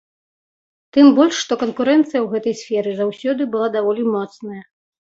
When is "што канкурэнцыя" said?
1.43-2.21